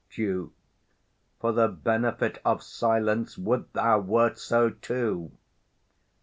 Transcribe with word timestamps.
Duke. 0.09 0.51
For 1.39 1.51
the 1.51 1.67
benefit 1.67 2.41
of 2.43 2.63
silence, 2.63 3.37
would 3.37 3.71
thou 3.73 3.99
wert 3.99 4.39
so 4.39 4.71
too! 4.71 5.31